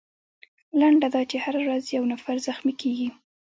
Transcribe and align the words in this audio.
لنډه 0.79 1.07
دا 1.15 1.21
چې 1.29 1.37
هره 1.43 1.59
ورځ 1.63 1.83
یو 1.95 2.03
نفر 2.13 2.35
زخمي 2.47 2.73
کیږي. 2.81 3.07